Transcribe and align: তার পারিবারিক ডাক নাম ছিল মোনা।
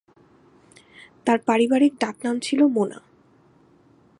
তার 1.25 1.37
পারিবারিক 1.47 1.93
ডাক 2.01 2.15
নাম 2.25 2.35
ছিল 2.39 2.59
মোনা। 2.67 2.99